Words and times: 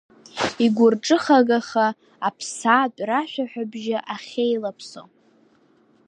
Игәырҿыхагаха 0.63 1.87
аԥсаатә-рашәаҳәабжьы 2.27 3.97
ахьеилаԥсо. 4.13 5.01